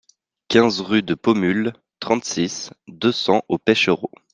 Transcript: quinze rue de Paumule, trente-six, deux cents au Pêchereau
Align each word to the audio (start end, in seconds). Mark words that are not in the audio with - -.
quinze 0.47 0.81
rue 0.81 1.03
de 1.03 1.13
Paumule, 1.13 1.73
trente-six, 1.99 2.71
deux 2.87 3.11
cents 3.11 3.43
au 3.49 3.59
Pêchereau 3.59 4.09